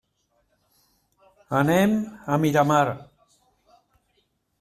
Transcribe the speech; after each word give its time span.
Anem 1.59 1.93
a 2.37 2.39
Miramar. 2.45 2.81